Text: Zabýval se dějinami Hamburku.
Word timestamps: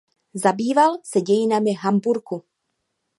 Zabýval 0.33 0.97
se 1.05 1.21
dějinami 1.21 1.73
Hamburku. 1.73 2.43